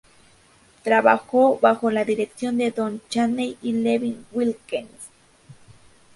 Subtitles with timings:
[0.83, 4.89] Trabajó bajo la dirección de Don Chaney y Lenny Wilkens.